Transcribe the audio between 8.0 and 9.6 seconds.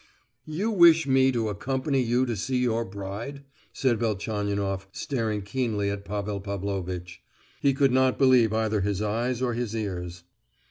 believe either his eyes or